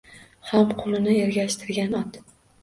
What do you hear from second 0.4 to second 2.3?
Ham qulunin ergashtirgan ot…